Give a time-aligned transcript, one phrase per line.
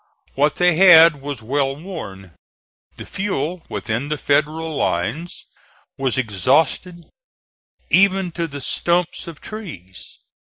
[0.33, 2.33] What they had was well worn.
[2.95, 5.45] The fuel within the Federal lines
[5.95, 7.07] was exhausted,
[7.91, 10.17] even to the stumps of trees.